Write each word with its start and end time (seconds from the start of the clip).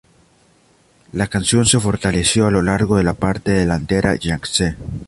La 1.11 1.27
canción 1.27 1.67
se 1.67 1.79
fortaleció 1.79 2.47
a 2.47 2.49
lo 2.51 2.63
largo 2.63 2.97
de 2.97 3.03
la 3.03 3.13
parte 3.13 3.51
delantera 3.51 4.15
Yangtze. 4.15 4.75